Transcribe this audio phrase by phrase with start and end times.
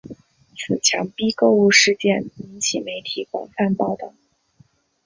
[0.57, 4.15] 此强逼购物事件引起媒体广泛报道。